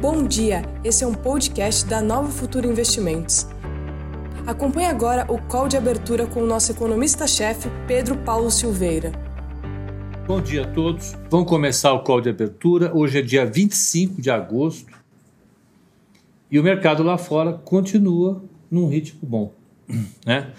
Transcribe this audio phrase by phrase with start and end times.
[0.00, 3.46] Bom dia, esse é um podcast da Nova Futuro Investimentos.
[4.46, 9.12] Acompanhe agora o call de abertura com o nosso economista-chefe, Pedro Paulo Silveira.
[10.26, 11.14] Bom dia a todos.
[11.28, 12.90] Vamos começar o call de abertura.
[12.96, 14.90] Hoje é dia 25 de agosto
[16.50, 19.52] e o mercado lá fora continua num ritmo bom.
[20.24, 20.50] Né?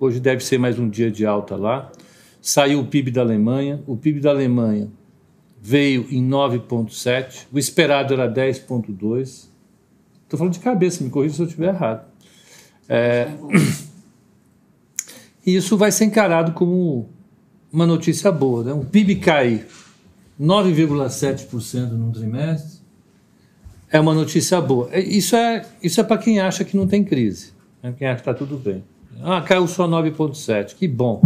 [0.00, 1.92] Hoje deve ser mais um dia de alta lá.
[2.40, 3.78] Saiu o PIB da Alemanha.
[3.86, 4.88] O PIB da Alemanha
[5.66, 7.46] veio em 9,7.
[7.52, 9.48] O esperado era 10,2.
[10.22, 12.06] Estou falando de cabeça, me corrija se eu estiver errado.
[12.88, 13.28] É...
[15.44, 17.08] E isso vai ser encarado como
[17.72, 18.64] uma notícia boa.
[18.64, 18.72] Né?
[18.72, 19.64] O PIB cai
[20.40, 22.80] 9,7% num trimestre
[23.90, 24.88] é uma notícia boa.
[24.90, 27.94] É, isso é, isso é para quem acha que não tem crise, né?
[27.96, 28.82] quem acha que está tudo bem.
[29.22, 31.22] Ah, caiu só 9,7%, que bom.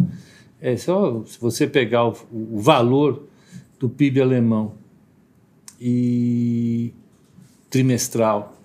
[0.61, 3.30] É só se você pegar o, o valor
[3.81, 4.75] do PIB alemão
[5.81, 6.93] e
[7.71, 8.61] trimestral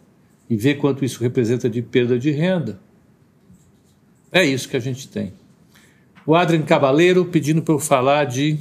[0.49, 2.79] e ver quanto isso representa de perda de renda,
[4.31, 5.31] é isso que a gente tem.
[6.25, 8.57] O Adrian Cabaleiro pedindo para eu falar de,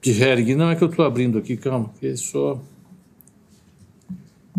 [0.00, 0.54] de Hering.
[0.54, 2.62] Não é que eu estou abrindo aqui, calma, que é só,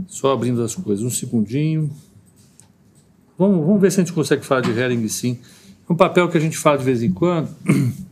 [0.08, 1.06] só abrindo as coisas.
[1.06, 1.90] Um segundinho.
[3.38, 5.40] Vamos, vamos ver se a gente consegue falar de Hering sim.
[5.88, 7.50] É um papel que a gente fala de vez em quando.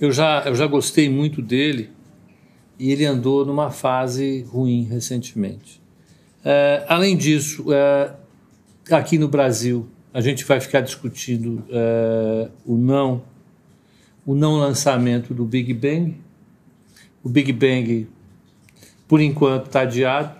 [0.00, 1.90] Eu já, eu já gostei muito dele
[2.78, 5.82] e ele andou numa fase ruim recentemente.
[6.44, 8.14] É, além disso, é,
[8.90, 13.22] aqui no Brasil, a gente vai ficar discutindo é, o não
[14.24, 16.14] o não lançamento do Big Bang.
[17.24, 18.06] O Big Bang,
[19.08, 20.38] por enquanto, está adiado.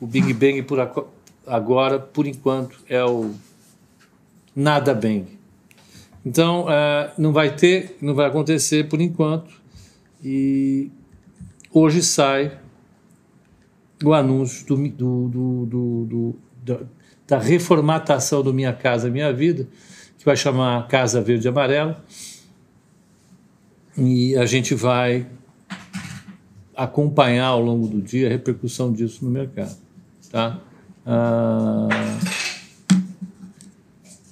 [0.00, 0.80] O Big Bang, por
[1.46, 3.34] agora, por enquanto, é o
[4.56, 5.37] Nada Bang.
[6.28, 9.50] Então, uh, não vai ter, não vai acontecer por enquanto.
[10.22, 10.90] E
[11.72, 12.58] hoje sai
[14.04, 16.80] o anúncio do, do, do, da,
[17.26, 19.66] da reformatação do Minha Casa Minha Vida,
[20.18, 22.04] que vai chamar Casa Verde e Amarela.
[23.96, 25.26] E a gente vai
[26.76, 29.78] acompanhar ao longo do dia a repercussão disso no mercado.
[30.30, 30.60] Tá?
[31.06, 31.88] Ah,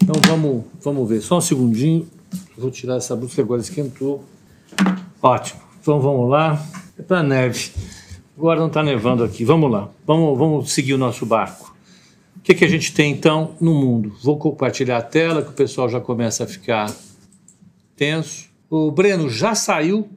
[0.09, 2.07] então vamos, vamos ver, só um segundinho.
[2.57, 4.25] Vou tirar essa blusa que agora esquentou.
[5.21, 5.61] Ótimo.
[5.81, 6.65] Então vamos lá.
[6.97, 7.73] É para neve.
[8.39, 9.45] Agora não está nevando aqui.
[9.45, 9.91] Vamos lá.
[10.07, 11.75] Vamos, vamos seguir o nosso barco.
[12.37, 14.15] O que, que a gente tem então no mundo?
[14.23, 16.95] Vou compartilhar a tela que o pessoal já começa a ficar
[17.97, 18.49] tenso.
[18.71, 20.09] O Breno já saiu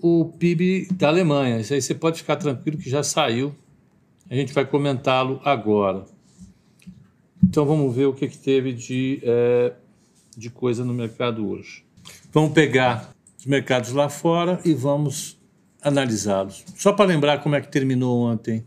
[0.00, 1.60] o PIB da Alemanha.
[1.60, 3.54] Isso aí você pode ficar tranquilo que já saiu.
[4.30, 6.06] A gente vai comentá-lo agora.
[7.48, 9.72] Então vamos ver o que, que teve de, é,
[10.36, 11.84] de coisa no mercado hoje.
[12.32, 15.38] Vamos pegar os mercados lá fora e vamos
[15.80, 16.64] analisá-los.
[16.76, 18.64] Só para lembrar como é que terminou ontem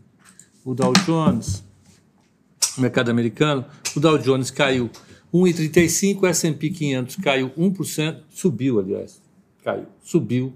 [0.64, 1.62] o Dow Jones,
[2.76, 3.64] o mercado americano,
[3.94, 4.90] o Dow Jones caiu
[5.32, 9.20] 1,35, o S&P 500 caiu 1%, subiu, aliás,
[9.62, 10.54] caiu, subiu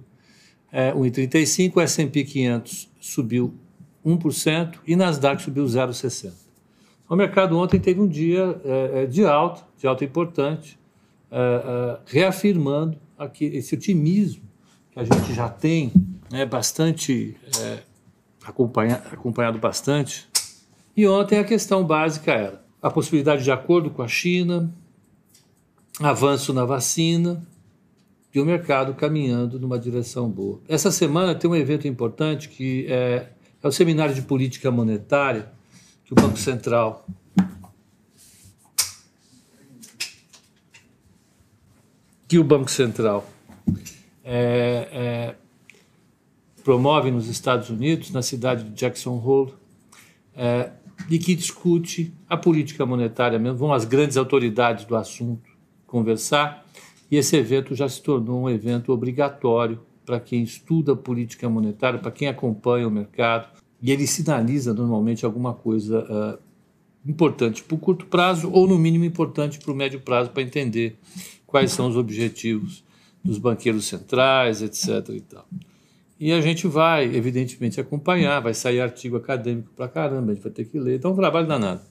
[0.72, 3.54] é, 1,35, o S&P 500 subiu
[4.04, 6.43] 1% e Nasdaq subiu 0,60.
[7.08, 10.78] O mercado ontem teve um dia é, é, de alta, de alta importante,
[11.30, 14.42] é, é, reafirmando aqui esse otimismo
[14.90, 15.92] que a gente já tem,
[16.30, 17.78] né, bastante é,
[18.44, 20.28] acompanha, acompanhado bastante.
[20.96, 24.72] E ontem a questão básica era a possibilidade de acordo com a China,
[26.00, 27.46] avanço na vacina
[28.34, 30.60] e o mercado caminhando numa direção boa.
[30.68, 33.28] Essa semana tem um evento importante que é,
[33.62, 35.52] é o Seminário de Política Monetária,
[36.04, 37.06] que o Banco Central
[42.26, 43.24] que o Banco Central
[44.24, 45.34] é, é,
[46.64, 49.54] promove nos Estados Unidos, na cidade de Jackson Hole,
[50.34, 50.70] é,
[51.08, 53.58] e que discute a política monetária mesmo.
[53.58, 55.48] Vão as grandes autoridades do assunto
[55.86, 56.66] conversar,
[57.10, 62.10] e esse evento já se tornou um evento obrigatório para quem estuda política monetária, para
[62.10, 63.48] quem acompanha o mercado,
[63.84, 66.38] e ele sinaliza normalmente alguma coisa uh,
[67.06, 70.96] importante para o curto prazo ou, no mínimo, importante para o médio prazo para entender
[71.46, 72.82] quais são os objetivos
[73.22, 75.06] dos banqueiros centrais, etc.
[75.10, 75.46] E, tal.
[76.18, 80.52] e a gente vai, evidentemente, acompanhar, vai sair artigo acadêmico para caramba, a gente vai
[80.52, 81.82] ter que ler, então é um trabalho danado.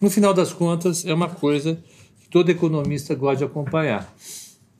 [0.00, 1.78] No final das contas, é uma coisa
[2.18, 4.10] que todo economista gosta de acompanhar.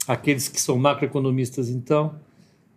[0.08, 2.14] Aqueles que são macroeconomistas, então,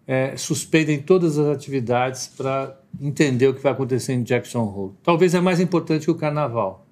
[0.07, 4.93] é, suspendem todas as atividades para entender o que vai acontecer em Jackson Hole.
[5.03, 6.85] Talvez é mais importante que o carnaval.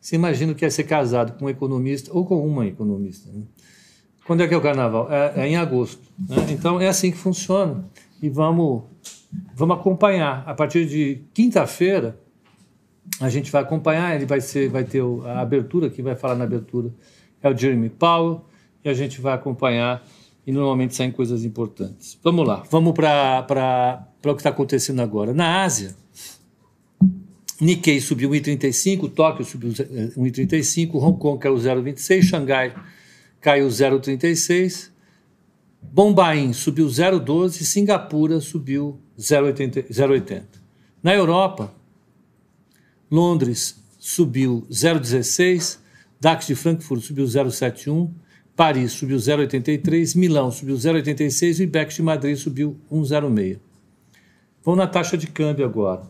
[0.00, 3.30] Você imagina o que é ser casado com um economista ou com uma economista.
[3.32, 3.42] Né?
[4.26, 5.10] Quando é que é o carnaval?
[5.10, 6.02] É, é em agosto.
[6.28, 6.36] Né?
[6.50, 7.84] Então é assim que funciona.
[8.22, 8.82] E vamos,
[9.54, 10.44] vamos acompanhar.
[10.46, 12.18] A partir de quinta-feira,
[13.20, 16.44] a gente vai acompanhar, ele vai, ser, vai ter a abertura, que vai falar na
[16.44, 16.92] abertura
[17.42, 18.44] é o Jeremy Powell,
[18.84, 20.04] e a gente vai acompanhar,
[20.48, 22.18] e normalmente saem coisas importantes.
[22.24, 25.34] Vamos lá, vamos para o que está acontecendo agora.
[25.34, 25.94] Na Ásia,
[27.60, 32.74] Nikkei subiu 1,35, Tóquio subiu 1,35, Hong Kong caiu 0,26, Xangai
[33.42, 34.90] caiu 0,36,
[35.82, 40.44] Bombaim subiu 0,12, Singapura subiu 0,80.
[41.02, 41.74] Na Europa,
[43.10, 45.78] Londres subiu 0,16,
[46.18, 48.08] DAX de Frankfurt subiu 0,71,
[48.58, 53.60] Paris subiu 0,83, Milão subiu 0,86 e o IBEX de Madrid subiu 1,06.
[54.64, 56.02] Vamos na taxa de câmbio agora.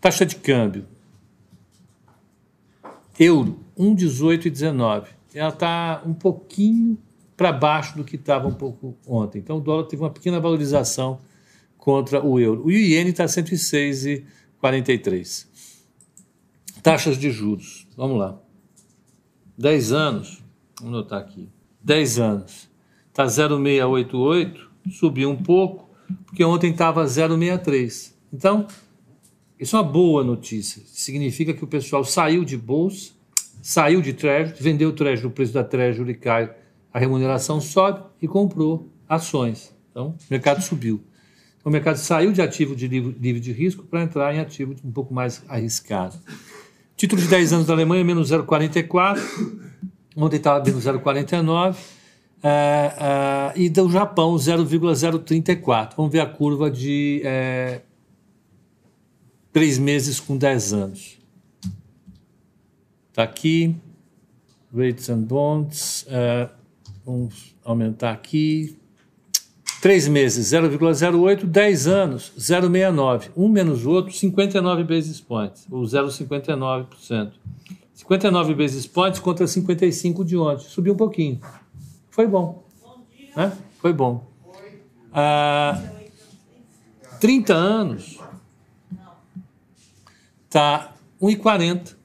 [0.00, 0.86] Taxa de câmbio.
[3.20, 5.08] Euro, 1,18,19.
[5.34, 6.96] Ela está um pouquinho
[7.36, 9.40] para baixo do que estava um pouco ontem.
[9.40, 11.20] Então o dólar teve uma pequena valorização
[11.76, 12.64] contra o euro.
[12.64, 15.46] O iene está 106,43.
[16.82, 17.86] Taxas de juros.
[17.94, 18.40] Vamos lá.
[19.58, 20.47] 10 anos,
[20.80, 21.48] vamos notar aqui.
[21.82, 22.68] 10 anos.
[23.08, 25.88] Está 0,688, subiu um pouco,
[26.24, 28.12] porque ontem estava 0,63.
[28.32, 28.66] Então,
[29.58, 30.82] isso é uma boa notícia.
[30.86, 33.12] Significa que o pessoal saiu de bolsa,
[33.60, 36.54] saiu de treasury, vendeu o treasury, o preço da treasury cai,
[36.92, 39.74] a remuneração sobe e comprou ações.
[39.90, 41.02] Então, o mercado subiu.
[41.58, 44.92] Então, o mercado saiu de ativo de livre de risco para entrar em ativo um
[44.92, 46.16] pouco mais arriscado.
[46.96, 49.20] Título de 10 anos da Alemanha, menos 0,44.
[50.20, 51.76] Ontem estava menos 0,49.
[52.42, 55.96] É, é, e do Japão, 0,034.
[55.96, 57.82] Vamos ver a curva de é,
[59.52, 61.18] 3 meses com 10 anos.
[63.10, 63.76] Está aqui.
[64.76, 66.04] Rates and bonds.
[66.08, 66.48] É,
[67.06, 68.76] vamos aumentar aqui.
[69.80, 73.30] 3 meses, 0,08, 10 anos, 0,69.
[73.36, 77.30] Um menos o outro, 59 basis points, ou 0,59%.
[77.98, 80.62] 59 basis points contra 55 de ontem.
[80.62, 81.40] Subiu um pouquinho.
[82.10, 82.64] Foi bom.
[83.36, 83.52] Né?
[83.80, 84.24] Foi bom.
[85.12, 85.82] Ah,
[87.18, 88.20] 30 anos
[90.48, 91.96] tá 1,40.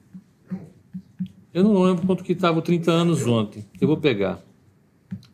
[1.52, 3.64] Eu não lembro quanto que estava 30 anos ontem.
[3.80, 4.40] Eu vou pegar.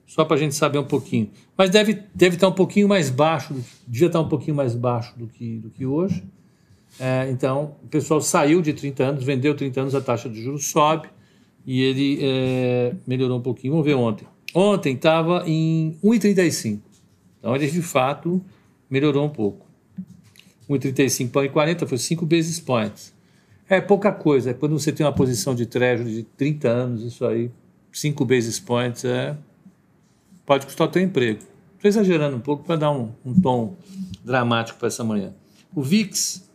[0.07, 1.31] Só para a gente saber um pouquinho.
[1.57, 3.55] Mas deve, deve estar um pouquinho mais baixo,
[3.89, 6.23] devia estar um pouquinho mais baixo do que, do que hoje.
[7.01, 10.67] É, então, o pessoal saiu de 30 anos, vendeu 30 anos, a taxa de juros
[10.67, 11.09] sobe
[11.67, 13.73] e ele é, melhorou um pouquinho.
[13.73, 14.27] Vamos ver ontem.
[14.55, 16.79] Ontem estava em 1,35.
[17.39, 18.45] Então, ele de fato
[18.91, 19.67] melhorou um pouco.
[20.69, 23.15] 1,35 para 1,40 foi 5 basis points.
[23.69, 24.53] É pouca coisa.
[24.53, 27.51] Quando você tem uma posição de treasury de 30 anos, isso aí,
[27.93, 29.37] 5 basis points é
[30.45, 31.41] pode custar o teu emprego.
[31.77, 33.77] Estou exagerando um pouco para dar um, um, tom
[34.25, 35.33] dramático para essa manhã.
[35.75, 36.50] O VIX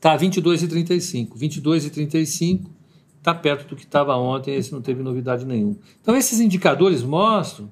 [0.00, 1.36] está 22,35.
[1.36, 2.62] 22,35
[3.18, 5.76] está perto do que estava ontem, esse não teve novidade nenhuma.
[6.00, 7.70] Então, esses indicadores mostram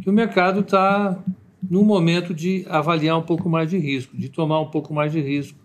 [0.00, 1.22] que o mercado está
[1.62, 5.20] no momento de avaliar um pouco mais de risco, de tomar um pouco mais de
[5.20, 5.58] risco,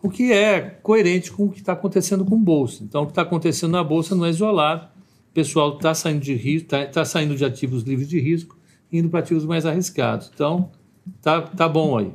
[0.00, 2.84] o que é coerente com o que está acontecendo com a Bolsa.
[2.84, 4.88] Então, o que está acontecendo na Bolsa não é isolado,
[5.34, 8.56] pessoal está saindo de risco, está tá saindo de ativos livres de risco,
[8.92, 10.30] indo para ativos mais arriscados.
[10.32, 10.70] Então,
[11.20, 12.14] tá, tá bom aí.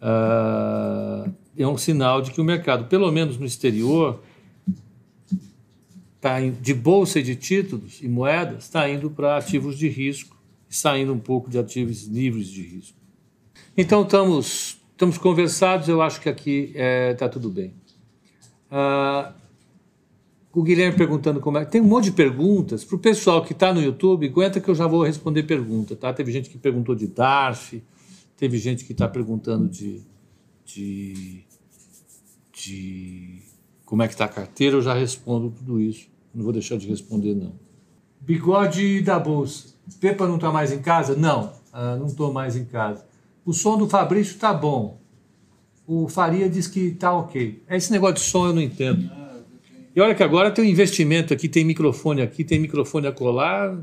[0.00, 4.22] Uh, é um sinal de que o mercado, pelo menos no exterior,
[6.20, 10.36] tá de bolsa e de títulos e moedas, está indo para ativos de risco,
[10.68, 12.98] saindo um pouco de ativos livres de risco.
[13.76, 17.74] Então, estamos, estamos conversados, eu acho que aqui está é, tá tudo bem.
[18.70, 19.32] Uh,
[20.56, 21.66] o Guilherme perguntando como é.
[21.66, 22.82] Tem um monte de perguntas.
[22.82, 26.12] Para o pessoal que está no YouTube, aguenta que eu já vou responder pergunta, tá?
[26.14, 27.82] Teve gente que perguntou de DARF,
[28.38, 30.00] teve gente que está perguntando de,
[30.64, 31.44] de,
[32.56, 33.42] de
[33.84, 36.08] como é que está a carteira, eu já respondo tudo isso.
[36.34, 37.52] Não vou deixar de responder, não.
[38.20, 39.74] Bigode da Bolsa.
[40.00, 41.14] Pepa não está mais em casa?
[41.14, 43.06] Não, ah, não estou mais em casa.
[43.44, 44.98] O som do Fabrício está bom.
[45.86, 47.62] O Faria diz que está ok.
[47.70, 49.08] Esse negócio de som eu não entendo.
[49.94, 53.78] E olha que agora tem um investimento aqui, tem microfone aqui, tem microfone a colar.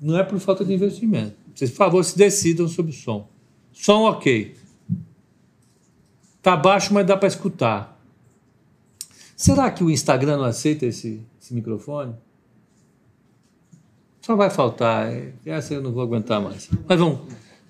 [0.00, 1.36] Não é por falta de investimento.
[1.54, 3.28] Vocês, por favor, se decidam sobre o som.
[3.72, 4.56] Som ok.
[6.42, 7.97] Tá baixo, mas dá para escutar.
[9.38, 12.12] Será que o Instagram não aceita esse, esse microfone?
[14.20, 15.12] Só vai faltar.
[15.46, 16.68] Essa eu não vou aguentar mais.
[16.88, 17.20] Mas vamos,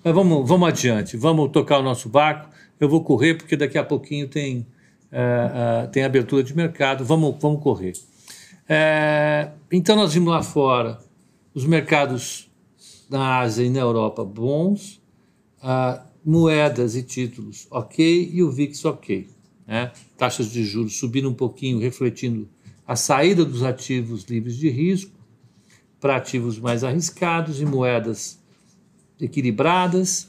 [0.03, 1.15] mas vamos, vamos adiante.
[1.15, 2.49] Vamos tocar o nosso barco.
[2.79, 4.65] Eu vou correr porque daqui a pouquinho tem
[5.11, 7.93] uh, uh, tem abertura de mercado, vamos, vamos correr.
[9.71, 10.97] Então, nós vimos lá fora
[11.53, 12.49] os mercados
[13.07, 14.99] na Ásia e na Europa bons,
[16.25, 19.38] moedas e títulos ok e o VIX ok.
[19.69, 19.91] Né?
[20.17, 22.49] Taxas de juros subindo um pouquinho, refletindo
[22.87, 25.11] a saída dos ativos livres de risco
[26.01, 28.39] para ativos mais arriscados e moedas
[29.21, 30.27] equilibradas.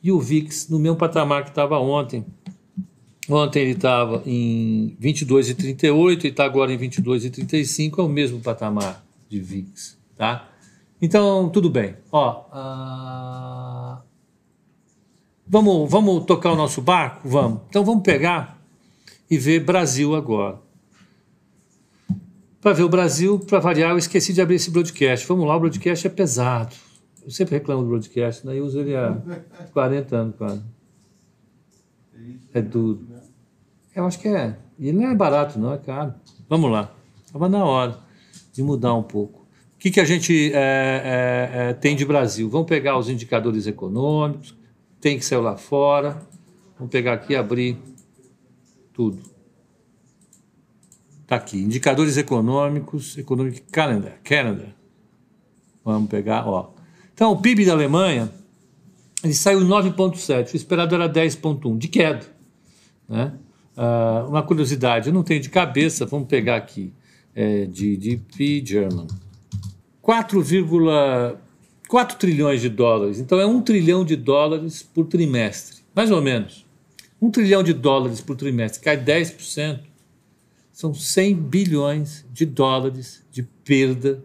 [0.00, 2.24] E o VIX no mesmo patamar que estava ontem.
[3.28, 9.40] Ontem ele estava em 22,38 e está agora em 22,35, é o mesmo patamar de
[9.40, 9.98] VIX.
[10.14, 10.48] Tá?
[11.02, 11.96] Então, tudo bem.
[12.12, 14.13] Ó, uh...
[15.46, 17.28] vamos, vamos tocar o nosso barco?
[17.28, 17.60] Vamos.
[17.68, 18.60] Então vamos pegar
[19.30, 20.58] e ver Brasil agora.
[22.60, 25.26] Para ver o Brasil, para variar, eu esqueci de abrir esse broadcast.
[25.26, 26.74] Vamos lá, o broadcast é pesado.
[27.22, 28.58] Eu sempre reclamo do broadcast, né?
[28.58, 29.16] Eu uso ele há
[29.72, 30.62] 40 anos quase.
[32.52, 33.06] É duro.
[33.94, 34.56] Eu acho que é.
[34.78, 36.14] E não é barato, não, é caro.
[36.48, 36.90] Vamos lá.
[37.24, 37.98] Estava na hora
[38.52, 39.40] de mudar um pouco.
[39.74, 42.48] O que, que a gente é, é, é, tem de Brasil?
[42.48, 44.54] Vamos pegar os indicadores econômicos,
[45.04, 46.26] tem que sair lá fora.
[46.78, 47.76] Vamos pegar aqui e abrir
[48.90, 49.20] tudo.
[51.20, 54.74] Está aqui, indicadores econômicos, Economic Calendar, Canada.
[55.84, 56.72] Vamos pegar, ó.
[57.12, 58.32] Então, o PIB da Alemanha,
[59.22, 62.24] ele saiu em 9,7, o esperado era 10,1, de queda.
[63.06, 63.34] Né?
[63.76, 66.94] Uh, uma curiosidade, eu não tenho de cabeça, vamos pegar aqui,
[67.34, 69.06] é, GDP German.
[71.94, 76.66] 4,4 trilhões de dólares, então é um trilhão de dólares por trimestre, mais ou menos.
[77.22, 79.80] Um trilhão de dólares por trimestre, cai 10%
[80.72, 84.20] são 100 bilhões de dólares de perda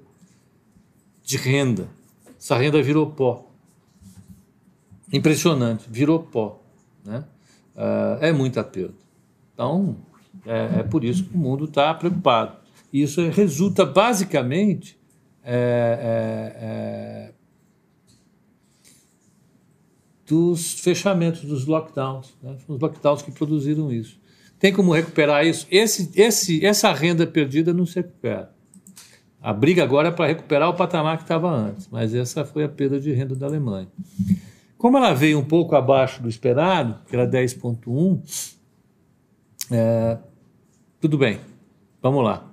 [1.23, 1.87] de renda.
[2.39, 3.45] Essa renda virou pó.
[5.13, 6.59] Impressionante, virou pó.
[7.05, 7.23] Né?
[7.75, 8.95] Uh, é muita perda.
[9.53, 9.95] Então,
[10.43, 12.57] é, é, por isso que o mundo está preocupado.
[12.91, 14.97] Isso resulta basicamente
[15.43, 17.33] é, é, é,
[20.29, 22.37] dos fechamentos, dos lockdowns.
[22.41, 22.55] Né?
[22.67, 24.19] Os lockdowns que produziram isso.
[24.59, 25.65] Tem como recuperar isso?
[25.71, 28.51] Esse, esse, essa renda perdida não se recupera.
[29.41, 32.69] A briga agora é para recuperar o patamar que estava antes, mas essa foi a
[32.69, 33.87] perda de renda da Alemanha.
[34.77, 38.55] Como ela veio um pouco abaixo do esperado, que era 10,1,
[39.71, 40.17] é,
[40.99, 41.39] tudo bem,
[42.01, 42.51] vamos lá.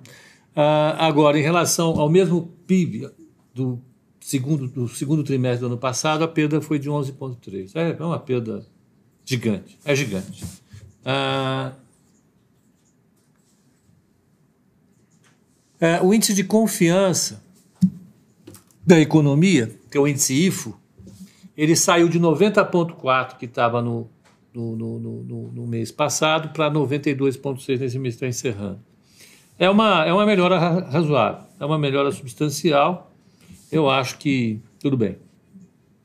[0.55, 3.09] Ah, agora, em relação ao mesmo PIB
[3.53, 3.81] do
[4.27, 7.71] segundo, do segundo trimestre do ano passado, a perda foi de 11,3.
[7.75, 8.65] É, é uma perda
[9.23, 10.43] gigante, é gigante.
[11.05, 11.71] Ah,
[15.79, 17.39] É, o índice de confiança
[18.83, 20.75] da economia, que é o índice IFO,
[21.55, 24.09] ele saiu de 90,4 que estava no,
[24.51, 28.79] no, no, no, mês passado para 92,6 nesse mês que está encerrando.
[29.59, 33.11] É uma, é uma melhora razoável, é uma melhora substancial.
[33.71, 35.17] Eu acho que tudo bem.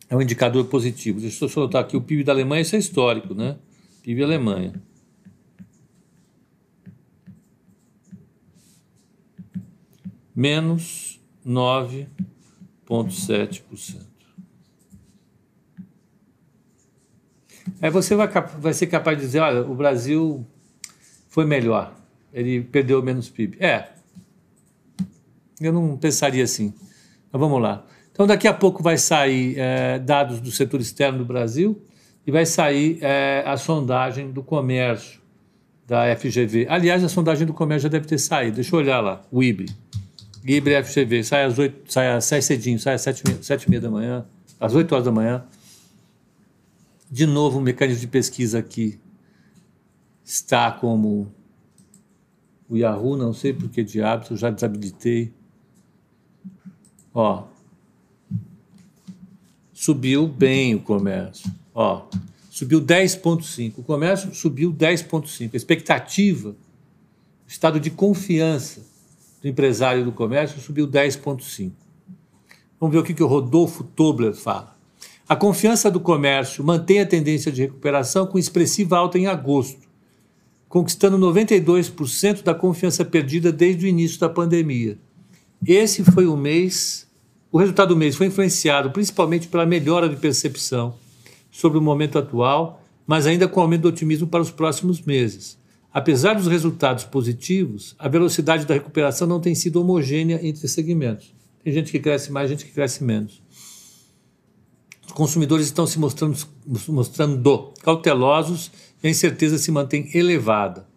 [0.08, 1.20] É um indicador positivo.
[1.20, 3.56] Deixa eu só notar aqui o PIB da Alemanha, isso é histórico, né?
[4.02, 4.74] PIB Alemanha.
[10.34, 14.10] menos 9,7%.
[17.80, 18.26] Aí você vai,
[18.58, 20.46] vai ser capaz de dizer: olha, o Brasil
[21.28, 21.94] foi melhor,
[22.32, 23.58] ele perdeu menos PIB.
[23.60, 23.90] É,
[25.60, 26.74] eu não pensaria assim.
[27.32, 27.84] Mas vamos lá.
[28.12, 31.82] Então, daqui a pouco vai sair é, dados do setor externo do Brasil
[32.26, 35.20] e vai sair é, a sondagem do comércio
[35.86, 36.66] da FGV.
[36.68, 38.56] Aliás, a sondagem do comércio já deve ter saído.
[38.56, 39.66] Deixa eu olhar lá, o IBRE.
[40.44, 43.90] Libre FGV, sai às 8, sai, sai cedinho, sai às 7, 7 e meia da
[43.90, 44.26] manhã,
[44.58, 45.44] às 8 horas da manhã.
[47.10, 48.98] De novo, o mecanismo de pesquisa aqui
[50.24, 51.32] está como
[52.68, 55.32] o Yahoo, não sei por que diabos, eu já desabilitei.
[57.14, 57.44] Ó,
[59.72, 61.50] subiu bem o comércio.
[61.74, 62.06] Ó,
[62.50, 63.74] subiu 10,5.
[63.78, 65.50] O comércio subiu 10,5.
[65.52, 66.54] A expectativa,
[67.46, 68.80] estado de confiança
[69.42, 71.72] do empresário do comércio subiu 10,5%.
[72.78, 74.76] Vamos ver o que, que o Rodolfo Tobler fala.
[75.28, 79.88] A confiança do comércio mantém a tendência de recuperação com expressiva alta em agosto,
[80.68, 84.98] conquistando 92% da confiança perdida desde o início da pandemia.
[85.66, 87.06] Esse foi o mês,
[87.50, 90.94] o resultado do mês foi influenciado principalmente pela melhora de percepção
[91.52, 95.56] sobre o momento atual, mas ainda com aumento do otimismo para os próximos meses.
[95.94, 101.32] Apesar dos resultados positivos, a velocidade da recuperação não tem sido homogênea entre segmentos.
[101.62, 103.40] Tem gente que cresce mais, gente que cresce menos.
[105.06, 106.36] Os consumidores estão se mostrando,
[106.88, 110.88] mostrando cautelosos e a incerteza se mantém elevada,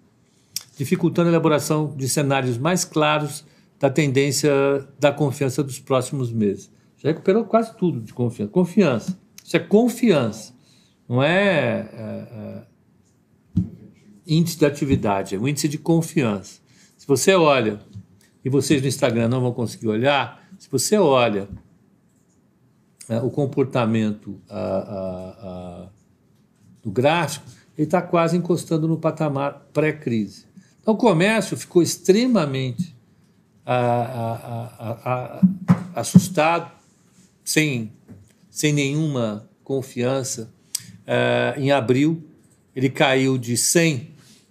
[0.76, 3.44] dificultando a elaboração de cenários mais claros
[3.79, 4.51] da tendência
[5.00, 6.72] da confiança dos próximos meses.
[6.98, 8.51] Já recuperou quase tudo de confiança.
[8.51, 9.20] Confiança.
[9.44, 10.53] Isso é confiança.
[11.08, 12.75] não é, é, é
[14.25, 16.60] índice de atividade, é o índice de confiança.
[16.98, 17.79] Se você olha,
[18.44, 21.48] e vocês no Instagram não vão conseguir olhar, se você olha
[23.10, 25.89] é, o comportamento a, a, a,
[26.84, 27.46] do gráfico,
[27.77, 30.46] ele está quase encostando no patamar pré-crise.
[30.82, 32.95] Então, o comércio ficou extremamente
[35.96, 36.72] assustado,
[37.44, 37.92] sem,
[38.50, 40.54] sem nenhuma confiança.
[41.04, 42.24] Uh, em abril,
[42.76, 44.08] ele caiu de 100, para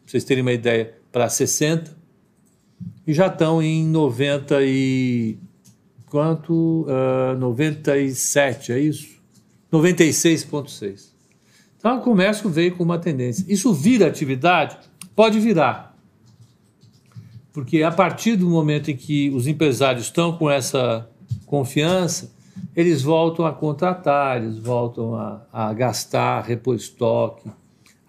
[0.07, 1.97] vocês terem uma ideia, para 60,
[3.07, 5.39] e já estão em 90 e
[6.07, 6.87] quanto?
[6.89, 9.15] Uh, 97, é isso?
[9.73, 11.13] 96,6.
[11.77, 13.45] Então o comércio veio com uma tendência.
[13.49, 14.77] Isso vira atividade?
[15.15, 15.94] Pode virar.
[17.55, 21.09] Porque a partir do momento em que os empresários estão com essa
[21.47, 22.35] confiança,
[22.75, 27.49] eles voltam a contratar, eles voltam a, a gastar, repor estoque,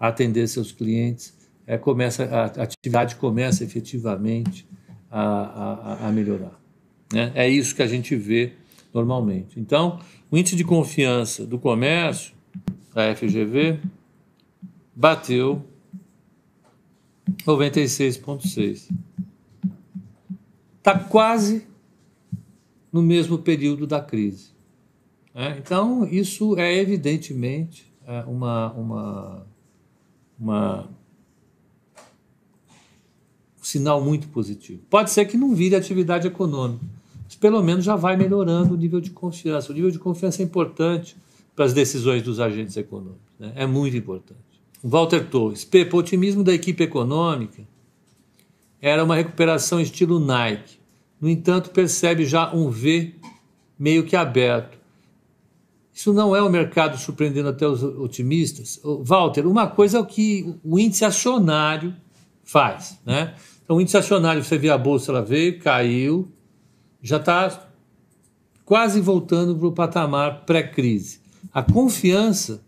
[0.00, 1.32] atender seus clientes.
[1.64, 4.66] É, começa, a atividade começa efetivamente
[5.08, 6.60] a, a, a melhorar.
[7.12, 7.30] Né?
[7.32, 8.52] É isso que a gente vê
[8.92, 9.60] normalmente.
[9.60, 12.34] Então, o índice de confiança do comércio,
[12.92, 13.78] a FGV,
[14.92, 15.62] bateu
[17.46, 18.88] 96,6.
[20.86, 21.66] Está quase
[22.92, 24.50] no mesmo período da crise.
[25.34, 25.58] É?
[25.58, 29.46] Então, isso é evidentemente é, uma, uma,
[30.38, 30.88] uma
[33.60, 34.80] sinal muito positivo.
[34.88, 36.84] Pode ser que não vire atividade econômica,
[37.24, 39.72] mas pelo menos já vai melhorando o nível de confiança.
[39.72, 41.16] O nível de confiança é importante
[41.56, 43.32] para as decisões dos agentes econômicos.
[43.40, 43.52] Né?
[43.56, 44.38] É muito importante.
[44.84, 47.64] Walter Torres, Pepe, o otimismo da equipe econômica
[48.80, 50.75] era uma recuperação estilo Nike.
[51.20, 53.14] No entanto, percebe já um V
[53.78, 54.78] meio que aberto.
[55.92, 58.80] Isso não é o mercado surpreendendo até os otimistas?
[58.84, 61.94] Walter, uma coisa é o que o índice acionário
[62.44, 63.00] faz.
[63.04, 63.34] Né?
[63.64, 66.30] Então, o índice acionário, você vê a bolsa, ela veio, caiu,
[67.00, 67.66] já está
[68.64, 71.20] quase voltando para o patamar pré-crise.
[71.52, 72.62] A confiança,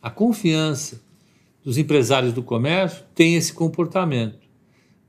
[0.00, 1.02] a confiança
[1.62, 4.38] dos empresários do comércio tem esse comportamento.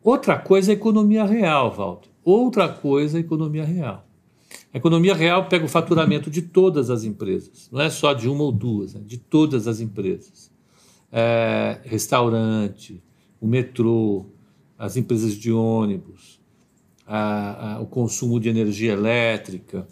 [0.03, 2.09] Outra coisa é a economia real, Walter.
[2.25, 4.03] Outra coisa é a economia real.
[4.73, 8.43] A economia real pega o faturamento de todas as empresas, não é só de uma
[8.43, 10.51] ou duas, é de todas as empresas.
[11.11, 13.01] É, restaurante,
[13.39, 14.25] o metrô,
[14.77, 16.41] as empresas de ônibus,
[17.05, 19.87] a, a, o consumo de energia elétrica,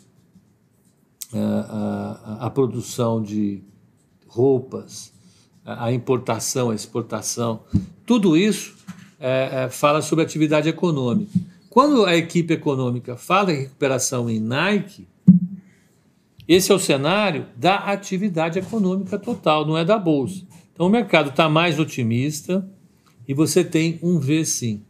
[1.31, 3.63] a, a produção de
[4.27, 5.13] roupas,
[5.63, 7.61] a importação, a exportação,
[8.05, 8.75] tudo isso
[9.19, 11.52] é, é, fala sobre atividade econômica.
[11.73, 15.07] Quando a equipe econômica fala em recuperação em Nike,
[16.47, 20.45] esse é o cenário da atividade econômica total, não é da bolsa.
[20.71, 22.63] Então o mercado está mais otimista,
[23.27, 24.83] e você tem um V sim.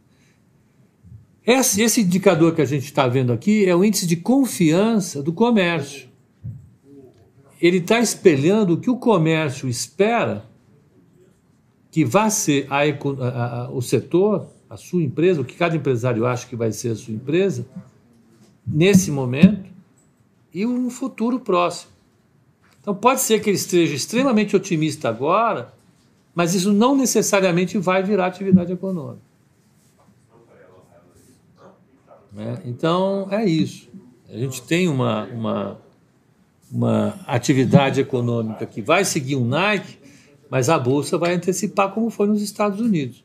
[1.46, 5.32] Esse, esse indicador que a gente está vendo aqui é o índice de confiança do
[5.32, 6.06] comércio.
[7.62, 10.44] Ele está espelhando o que o comércio espera
[11.90, 16.26] que vai ser a, a, a, o setor, a sua empresa, o que cada empresário
[16.26, 17.66] acha que vai ser a sua empresa,
[18.66, 19.70] nesse momento
[20.52, 21.92] e um futuro próximo.
[22.80, 25.72] Então pode ser que ele esteja extremamente otimista agora,
[26.34, 29.22] mas isso não necessariamente vai virar atividade econômica.
[32.36, 33.88] É, então, é isso.
[34.28, 35.78] A gente tem uma, uma,
[36.70, 39.98] uma atividade econômica que vai seguir um Nike,
[40.50, 43.24] mas a Bolsa vai antecipar como foi nos Estados Unidos.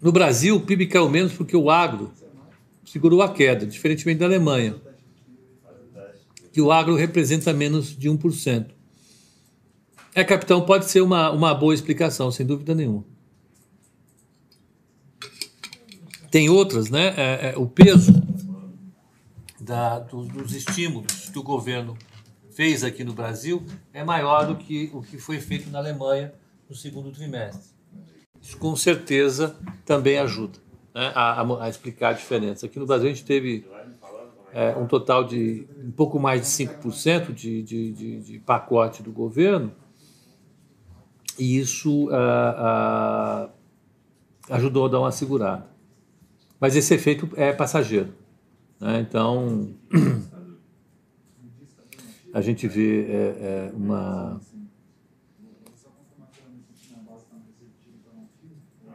[0.00, 2.10] No Brasil, o PIB caiu menos porque o agro
[2.84, 4.76] segurou a queda, diferentemente da Alemanha,
[6.52, 8.70] que o agro representa menos de 1%.
[10.14, 13.04] É, capitão, pode ser uma, uma boa explicação, sem dúvida nenhuma.
[16.30, 17.14] Tem outras, né?
[17.16, 18.12] É, é, o peso
[19.60, 21.96] da, dos, dos estímulos que o governo
[22.50, 26.32] fez aqui no Brasil é maior do que o que foi feito na Alemanha
[26.68, 27.79] no segundo trimestre.
[28.40, 30.58] Isso com certeza também ajuda
[30.94, 32.66] né, a, a, explicar a diferença.
[32.66, 33.66] Aqui no Brasil a gente teve
[34.52, 39.12] é, um total de um pouco mais de 5% de, de, de, de pacote do
[39.12, 39.72] governo,
[41.38, 43.50] e isso uh, uh,
[44.50, 45.66] ajudou a dar uma segurada.
[46.60, 48.12] Mas esse efeito é passageiro.
[48.78, 49.00] Né?
[49.00, 49.70] Então,
[52.34, 54.38] a gente vê é, é uma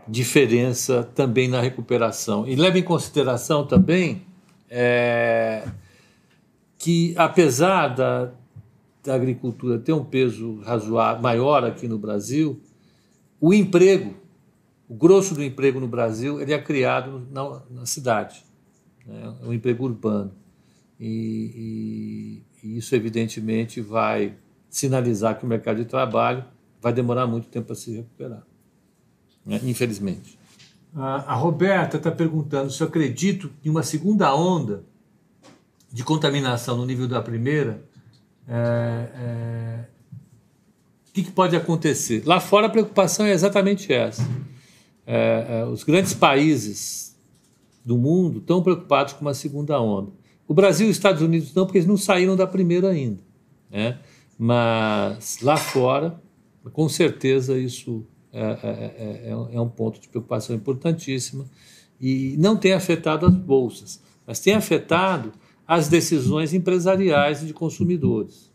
[0.08, 2.48] diferença também na recuperação.
[2.48, 4.24] E leva em consideração também
[4.70, 5.68] é,
[6.78, 8.32] que, apesar da,
[9.04, 12.62] da agricultura tem um peso razoável, maior aqui no Brasil,
[13.40, 14.16] o emprego,
[14.88, 18.44] o grosso do emprego no Brasil, ele é criado na, na cidade,
[19.06, 19.34] né?
[19.42, 20.32] é um emprego urbano.
[21.00, 24.36] E, e, e, isso, evidentemente, vai
[24.70, 26.46] sinalizar que o mercado de trabalho
[26.82, 28.46] vai demorar muito tempo para se recuperar,
[29.46, 29.60] né?
[29.64, 30.38] infelizmente.
[30.98, 34.86] A Roberta está perguntando se eu acredito em uma segunda onda
[35.92, 37.84] de contaminação no nível da primeira.
[38.48, 39.86] É, é,
[41.10, 42.24] o que, que, pode acontecer?
[42.26, 44.26] Lá fora a preocupação é exatamente essa.
[45.06, 47.16] É, é, os grandes países
[47.84, 50.12] do mundo estão preocupados com uma segunda onda.
[50.48, 53.22] O Brasil e os Estados Unidos não, porque eles não saíram da primeira ainda.
[53.70, 54.00] Né?
[54.38, 56.22] Mas lá fora,
[56.72, 58.06] com certeza, isso
[58.38, 61.46] é, é, é, é, um ponto de preocupação importantíssima
[62.02, 65.32] e não tem afetado as bolsas, mas tem afetado
[65.66, 68.52] as decisões empresariais e de consumidores.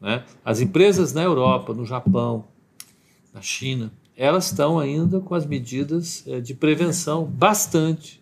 [0.00, 0.24] Né?
[0.44, 2.46] As empresas na Europa, no Japão,
[3.32, 8.20] na China, elas estão ainda com as medidas de prevenção bastante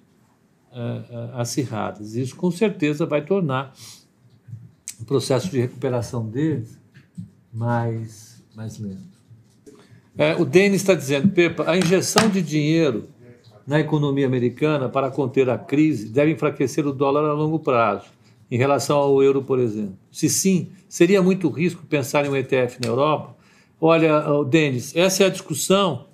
[1.32, 2.14] acirradas.
[2.14, 3.72] Isso com certeza vai tornar
[5.00, 6.78] o processo de recuperação deles
[7.52, 9.17] mais, mais lento.
[10.18, 13.08] É, o Denis está dizendo, Pepa, a injeção de dinheiro
[13.64, 18.06] na economia americana para conter a crise deve enfraquecer o dólar a longo prazo,
[18.50, 19.96] em relação ao euro, por exemplo.
[20.10, 23.36] Se sim, seria muito risco pensar em um ETF na Europa?
[23.80, 26.06] Olha, Denis, essa é a discussão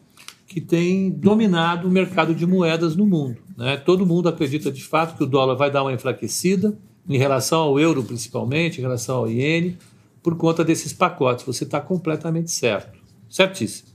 [0.46, 3.38] que tem dominado o mercado de moedas no mundo.
[3.56, 3.78] Né?
[3.78, 6.76] Todo mundo acredita de fato que o dólar vai dar uma enfraquecida,
[7.08, 9.78] em relação ao euro principalmente, em relação ao iene,
[10.22, 11.46] por conta desses pacotes.
[11.46, 12.98] Você está completamente certo.
[13.30, 13.93] Certíssimo.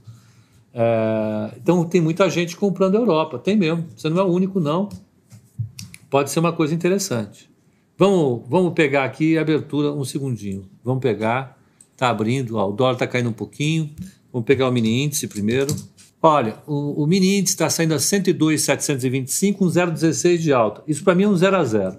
[0.72, 3.86] É, então tem muita gente comprando a Europa, tem mesmo.
[3.96, 4.88] Você não é o único, não.
[6.08, 7.50] Pode ser uma coisa interessante.
[7.96, 10.68] Vamos, vamos pegar aqui a abertura um segundinho.
[10.82, 11.58] Vamos pegar,
[11.92, 13.90] está abrindo, ó, o dólar está caindo um pouquinho.
[14.32, 15.74] Vamos pegar o mini índice primeiro.
[16.22, 20.82] Olha, o, o mini índice está saindo a 102,725, um 0,16 de alta.
[20.86, 21.96] Isso para mim é um 0 a 0.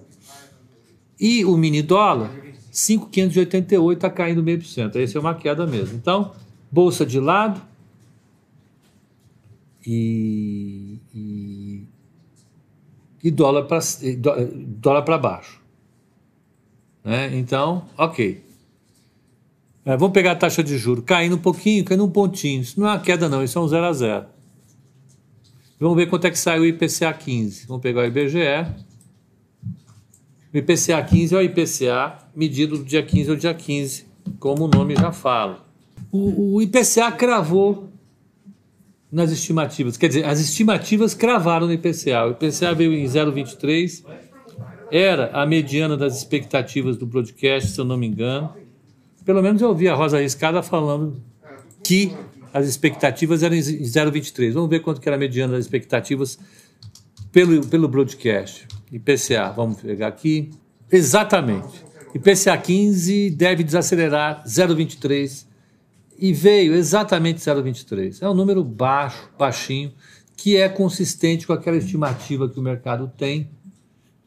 [1.20, 2.32] E o mini dólar,
[2.72, 4.98] 5,588 está caindo meio por cento.
[4.98, 5.96] Essa é uma queda mesmo.
[5.96, 6.32] Então,
[6.72, 7.62] bolsa de lado,
[9.86, 11.84] e, e,
[13.24, 13.80] e dólar para
[14.78, 15.62] dólar para baixo.
[17.04, 17.36] Né?
[17.38, 18.44] Então, ok.
[19.84, 22.62] É, vamos pegar a taxa de juros caindo um pouquinho, caindo um pontinho.
[22.62, 24.26] Isso não é uma queda, não, isso é um zero a zero.
[25.80, 27.66] Vamos ver quanto é que sai o IPCA 15.
[27.66, 28.38] Vamos pegar o IBGE.
[30.54, 34.06] O IPCA 15 é o IPCA medido do dia 15 ao dia 15,
[34.40, 35.66] como o nome já fala.
[36.12, 37.91] O, o IPCA cravou
[39.12, 39.98] nas estimativas.
[39.98, 42.26] Quer dizer, as estimativas cravaram no IPCA.
[42.26, 44.04] O IPCA veio em 0,23,
[44.90, 48.54] era a mediana das expectativas do broadcast, se eu não me engano.
[49.26, 51.22] Pelo menos eu ouvi a Rosa Riscada falando
[51.84, 52.14] que
[52.54, 54.52] as expectativas eram em 0,23.
[54.54, 56.40] Vamos ver quanto que era a mediana das expectativas
[57.32, 58.68] pelo, pelo broadcast.
[58.92, 60.50] IPCA, vamos pegar aqui.
[60.92, 61.84] Exatamente.
[62.14, 65.51] IPCA 15 deve desacelerar 0,23
[66.22, 68.22] e veio exatamente 0,23.
[68.22, 69.92] É um número baixo, baixinho,
[70.38, 73.50] que é consistente com aquela estimativa que o mercado tem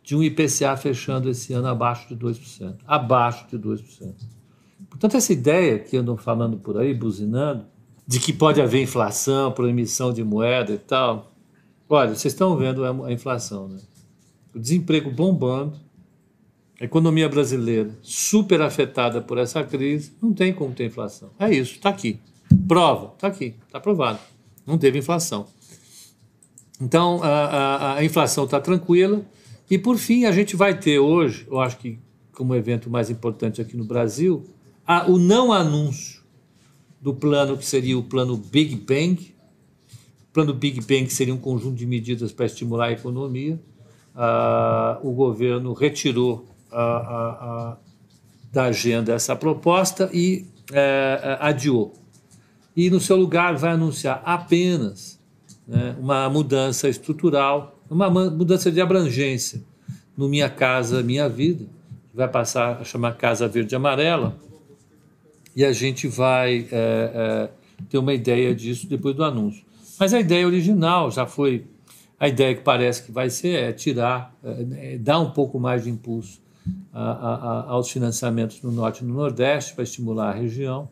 [0.02, 2.78] de um IPCA fechando esse ano abaixo de 2%.
[2.85, 4.12] Abaixo de 2%.
[4.90, 7.64] Portanto, essa ideia que andam falando por aí, buzinando,
[8.04, 11.33] de que pode haver inflação por emissão de moeda e tal.
[11.88, 13.78] Olha, vocês estão vendo a inflação, né?
[14.52, 15.78] O desemprego bombando,
[16.80, 21.30] a economia brasileira super afetada por essa crise, não tem como ter inflação.
[21.38, 22.20] É isso, está aqui.
[22.66, 24.18] Prova, está aqui, está provado.
[24.66, 25.46] Não teve inflação.
[26.80, 29.24] Então, a, a, a inflação está tranquila.
[29.70, 31.98] E, por fim, a gente vai ter hoje, eu acho que
[32.32, 34.44] como evento mais importante aqui no Brasil,
[34.87, 36.22] a, o não anúncio
[37.00, 39.34] do plano que seria o plano Big Bang.
[40.28, 43.60] O plano Big Bang seria um conjunto de medidas para estimular a economia.
[44.14, 47.28] Ah, o governo retirou a,
[47.70, 47.76] a,
[48.52, 51.94] da agenda essa proposta e é, é, adiou.
[52.76, 55.20] E no seu lugar vai anunciar apenas
[55.66, 59.62] né, uma mudança estrutural, uma mudança de abrangência
[60.16, 61.66] no Minha Casa Minha Vida,
[62.12, 64.37] vai passar a chamar Casa Verde Amarela,
[65.54, 67.50] e a gente vai é, é,
[67.88, 69.64] ter uma ideia disso depois do anúncio.
[69.98, 71.64] Mas a ideia original já foi.
[72.18, 75.84] A ideia que parece que vai ser é tirar, é, é dar um pouco mais
[75.84, 76.43] de impulso
[76.92, 80.88] a, a, aos financiamentos no Norte e no Nordeste para estimular a região,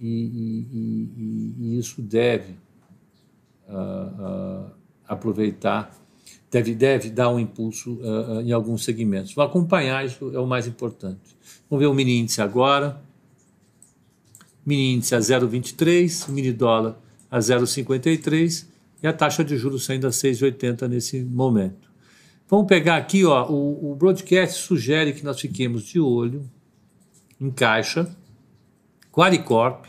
[0.00, 2.54] e, e, e, e isso deve
[3.68, 4.70] uh, uh,
[5.06, 5.96] aproveitar,
[6.50, 9.32] deve, deve dar um impulso uh, em alguns segmentos.
[9.32, 11.36] Vou acompanhar, isso é o mais importante.
[11.70, 13.00] Vamos ver o mini índice agora.
[14.66, 16.96] mini índice a 0,23, o mini dólar
[17.30, 18.66] a 0,53
[19.02, 21.91] e a taxa de juros saindo a 6,80 nesse momento.
[22.48, 26.50] Vamos pegar aqui, ó, o, o broadcast sugere que nós fiquemos de olho
[27.40, 28.14] em Caixa,
[29.10, 29.86] Qualicorp,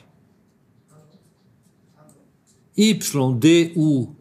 [2.75, 4.17] YDUQS,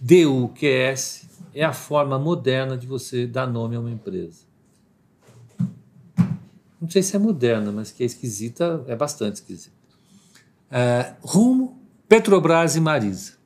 [0.00, 4.46] YDUQS é a forma moderna de você dar nome a uma empresa.
[6.80, 9.76] Não sei se é moderna, mas que é esquisita, é bastante esquisita.
[10.70, 13.37] É, Rumo, Petrobras e Marisa.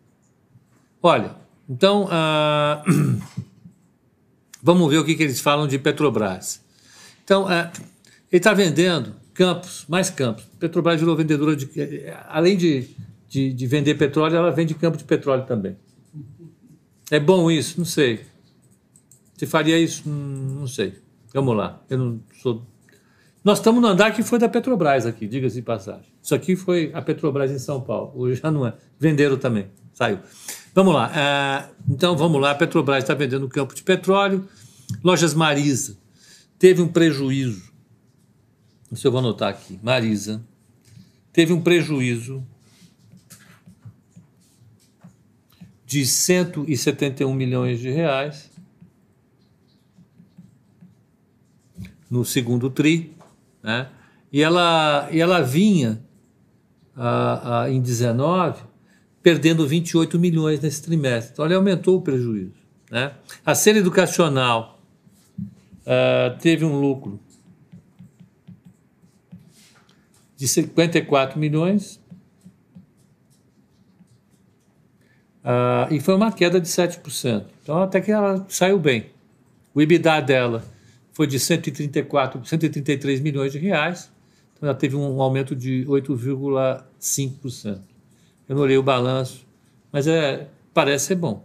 [1.03, 1.35] Olha,
[1.69, 3.21] então uh,
[4.63, 6.63] vamos ver o que, que, eles falam de Petrobras.
[7.25, 7.71] Então, uh,
[8.31, 10.45] ele está vendendo campos, mais campos.
[10.61, 11.69] Petrobras virou vendedora de.
[12.29, 12.89] Além de,
[13.29, 15.77] de, de, vender petróleo, ela vende campo de petróleo também.
[17.11, 17.79] É bom isso?
[17.79, 18.21] Não sei.
[19.37, 20.09] Você faria isso?
[20.09, 20.95] Hum, não sei.
[21.35, 21.83] Vamos lá.
[21.91, 22.65] Eu não sou.
[23.45, 26.07] Nós estamos no andar que foi da Petrobras aqui, diga-se de passagem.
[26.23, 28.13] Isso aqui foi a Petrobras em São Paulo.
[28.15, 28.75] Hoje já não é.
[29.01, 29.67] Venderam também.
[29.93, 30.19] Saiu.
[30.75, 31.11] Vamos lá.
[31.11, 32.53] Uh, então vamos lá.
[32.53, 34.49] A Petrobras está vendendo campo de petróleo.
[35.03, 35.97] Lojas Marisa
[36.59, 37.73] teve um prejuízo
[38.93, 39.81] isso eu vou anotar aqui.
[39.83, 40.45] Marisa
[41.33, 42.47] teve um prejuízo
[45.87, 48.51] de 171 milhões de reais
[52.11, 53.17] no segundo tri,
[53.63, 53.89] né?
[54.31, 56.03] E ela, e ela vinha
[56.95, 58.63] a, a, em 19
[59.23, 61.33] perdendo 28 milhões nesse trimestre.
[61.33, 62.53] Então, ela aumentou o prejuízo.
[62.91, 63.13] Né?
[63.47, 64.81] A cena educacional
[65.39, 67.21] uh, teve um lucro
[70.37, 72.01] de 54 milhões.
[75.45, 77.47] Uh, e foi uma queda de 7%.
[77.63, 79.07] Então, até que ela saiu bem.
[79.73, 80.65] O EBITDA dela
[81.13, 84.11] foi de 134, 133 milhões de reais.
[84.57, 87.92] Então, ela teve um aumento de 8,5%.
[88.53, 89.47] Eu não olhei o balanço,
[89.91, 91.43] mas é, parece ser bom.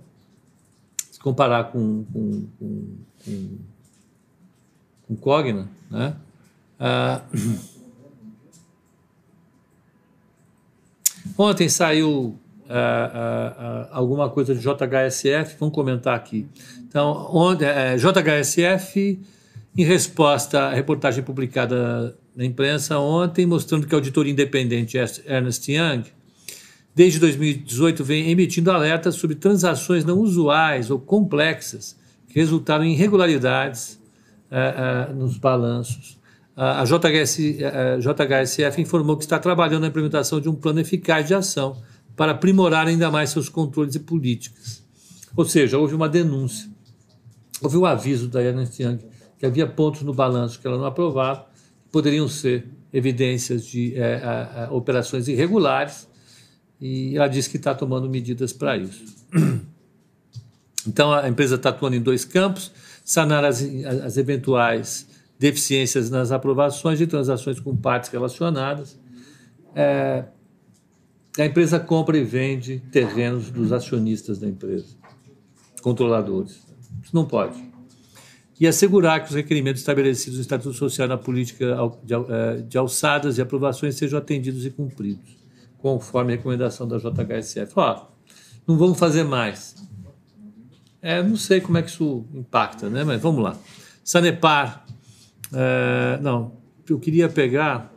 [1.09, 3.57] Se comparar com, com, com, com,
[5.07, 6.17] com Cogna, né?
[6.77, 7.57] Uh,
[11.39, 16.45] Ontem saiu uh, uh, uh, alguma coisa de JHSF, vamos comentar aqui.
[16.89, 19.17] Então, onde, é, JHSF,
[19.77, 26.16] em resposta à reportagem publicada na imprensa ontem, mostrando que a auditoria independente Ernst Young,
[26.97, 31.95] desde 2018, vem emitindo alertas sobre transações não usuais ou complexas
[32.27, 33.99] que resultaram em irregularidades
[35.15, 36.17] nos balanços
[36.57, 41.35] a, JHS, a JHSF informou que está trabalhando na implementação de um plano eficaz de
[41.35, 41.77] ação
[42.15, 44.83] para aprimorar ainda mais seus controles e políticas.
[45.35, 46.67] Ou seja, houve uma denúncia,
[47.61, 48.97] houve um aviso da Ernst Young
[49.37, 51.41] que havia pontos no balanço que ela não aprovava,
[51.83, 53.93] que poderiam ser evidências de
[54.71, 56.07] operações irregulares,
[56.79, 59.03] e ela disse que está tomando medidas para isso.
[60.89, 62.71] Então, a empresa está atuando em dois campos:
[63.03, 63.61] sanar as,
[64.05, 65.05] as eventuais
[65.37, 68.97] deficiências nas aprovações de transações com partes relacionadas.
[69.75, 70.23] É,
[71.37, 74.95] a empresa compra e vende terrenos dos acionistas da empresa,
[75.81, 76.65] controladores.
[77.03, 77.63] Isso não pode.
[78.59, 81.77] E assegurar que os requerimentos estabelecidos no Estatuto Social na política
[82.29, 85.36] é, de alçadas e aprovações sejam atendidos e cumpridos,
[85.77, 87.73] conforme a recomendação da JHSF.
[87.75, 88.07] Ó,
[88.67, 89.75] não vamos fazer mais.
[91.01, 93.03] É, não sei como é que isso impacta, né?
[93.03, 93.57] mas vamos lá.
[94.03, 94.85] Sanepar
[95.53, 96.53] é, não,
[96.89, 97.93] eu queria pegar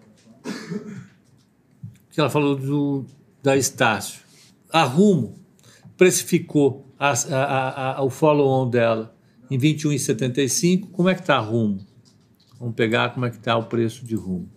[2.10, 3.04] que ela falou do,
[3.42, 4.20] da Estácio.
[4.72, 5.34] A Rumo
[5.96, 9.14] precificou a, a, a, o follow-on dela
[9.50, 10.90] em 21,75.
[10.90, 11.80] Como é que está a Rumo?
[12.58, 14.48] Vamos pegar como é que está o preço de Rumo.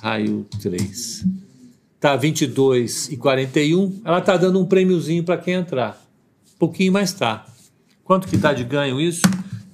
[0.00, 1.26] Raio 3.
[2.02, 4.00] Está 22,41.
[4.04, 6.04] Ela está dando um prêmiozinho para quem entrar.
[6.56, 7.46] Um pouquinho mais está.
[8.02, 9.22] Quanto que está de ganho isso?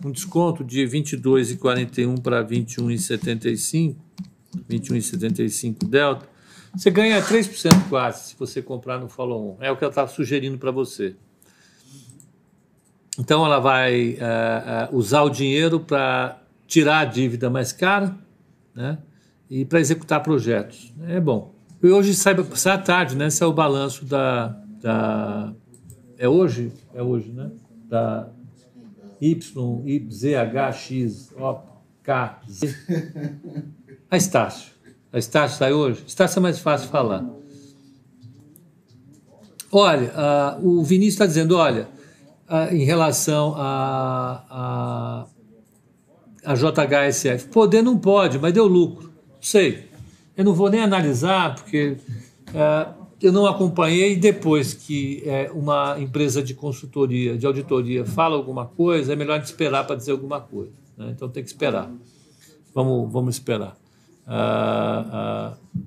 [0.04, 3.96] um desconto de 22,41 para 21,75,
[4.70, 6.28] 21,75 delta,
[6.74, 9.56] você ganha 3% quase se você comprar no follow-on.
[9.60, 11.16] É o que ela está sugerindo para você.
[13.18, 18.16] Então ela vai uh, uh, usar o dinheiro para tirar a dívida mais cara
[18.74, 18.98] né,
[19.50, 20.92] e para executar projetos.
[21.08, 21.57] É bom.
[21.82, 23.28] E hoje sai, sai à tarde, né?
[23.28, 24.48] Esse é o balanço da,
[24.80, 25.52] da.
[26.18, 26.72] É hoje?
[26.92, 27.50] É hoje, né?
[27.88, 28.28] Da,
[29.20, 31.60] Y, Y, Z, H, X, O,
[32.02, 32.74] K, Z.
[34.10, 34.72] A Estácio.
[35.12, 36.02] A Estácio sai hoje?
[36.06, 37.24] Estácio é mais fácil falar.
[39.70, 40.12] Olha,
[40.62, 41.88] o Vinícius está dizendo, olha,
[42.70, 45.26] em relação a,
[46.44, 47.48] a, a JHSF.
[47.48, 49.12] Poder não pode, mas deu lucro.
[49.40, 49.87] Sei.
[50.38, 51.96] Eu não vou nem analisar, porque
[52.54, 52.88] é,
[53.20, 59.12] eu não acompanhei depois que é, uma empresa de consultoria, de auditoria, fala alguma coisa,
[59.12, 60.70] é melhor esperar para dizer alguma coisa.
[60.96, 61.10] Né?
[61.10, 61.90] Então tem que esperar.
[62.72, 63.76] Vamos, vamos esperar.
[64.24, 65.80] Ah, ah,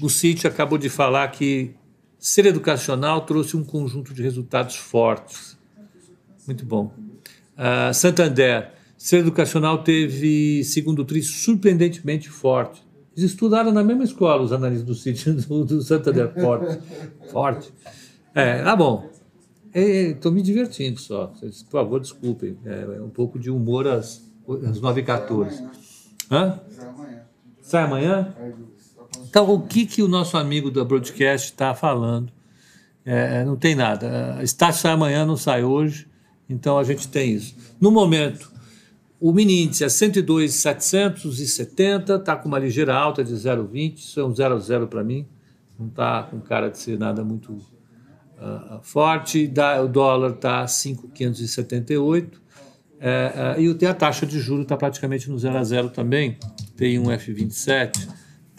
[0.00, 1.76] o City acabou de falar que
[2.18, 5.56] ser educacional trouxe um conjunto de resultados fortes.
[6.44, 6.92] Muito bom.
[7.56, 8.72] Uh, Santander,
[9.02, 12.84] ser educacional teve segundo tri surpreendentemente forte.
[13.16, 16.78] Eles estudaram na mesma escola, os analistas do City do, do Santander, forte.
[17.32, 17.74] forte.
[18.32, 19.10] É, tá bom.
[19.74, 21.26] Estou me divertindo só.
[21.26, 22.56] Por favor, desculpem.
[22.64, 24.22] É, é um pouco de humor às,
[24.70, 25.68] às 9h14.
[26.30, 26.60] Hã?
[26.70, 27.22] Sai amanhã.
[27.60, 28.36] Sai amanhã?
[29.28, 32.32] Então, o que, que o nosso amigo da Broadcast está falando?
[33.04, 34.38] É, não tem nada.
[34.44, 36.06] Estácio sai amanhã, não sai hoje.
[36.48, 37.56] Então, a gente tem isso.
[37.80, 38.51] No momento,
[39.22, 43.94] o mini índice é 102,770, está com uma ligeira alta de 0,20.
[43.94, 45.26] Isso é um 0,0 para mim.
[45.78, 49.46] Não está com cara de ser nada muito uh, forte.
[49.46, 52.42] Da, o dólar está 5,578.
[53.00, 56.36] É, é, e a taxa de juros está praticamente no 0 a 0 também.
[56.76, 58.08] Tem um F27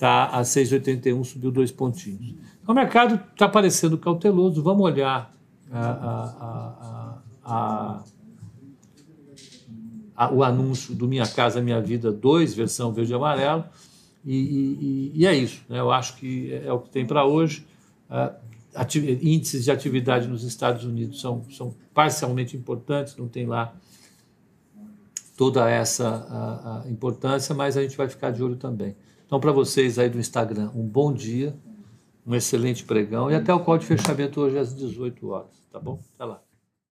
[0.04, 2.36] está a 6,81, subiu dois pontinhos.
[2.62, 4.62] Então, o mercado está parecendo cauteloso.
[4.62, 5.34] Vamos olhar
[5.72, 8.04] a, a, a,
[10.32, 13.66] o anúncio do Minha Casa Minha Vida 2, versão verde e amarelo.
[14.26, 15.62] E, e, e, é isso.
[15.68, 15.80] Né?
[15.80, 17.66] Eu acho que é, é o que tem para hoje.
[19.22, 23.74] índices de atividade nos Estados Unidos são, são parcialmente importantes, não tem lá
[25.38, 28.96] toda essa a, a importância, mas a gente vai ficar de olho também.
[29.26, 31.56] Então, para vocês aí do Instagram, um bom dia,
[32.26, 36.00] um excelente pregão e até o código de fechamento hoje às 18 horas, tá bom?
[36.16, 36.43] Até lá.